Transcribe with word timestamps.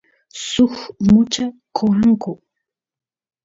suk 0.47 0.73
mucha 1.11 1.45
qoanku 1.75 2.31